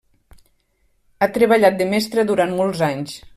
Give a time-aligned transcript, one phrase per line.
[1.19, 3.15] Ha treballat de mestra durant molts anys.